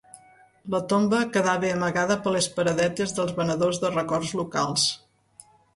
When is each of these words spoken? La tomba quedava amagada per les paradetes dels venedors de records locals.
La 0.75 0.79
tomba 0.93 1.19
quedava 1.35 1.69
amagada 1.73 2.17
per 2.25 2.35
les 2.39 2.49
paradetes 2.57 3.17
dels 3.21 3.39
venedors 3.43 3.83
de 3.87 3.95
records 3.97 4.37
locals. 4.43 4.93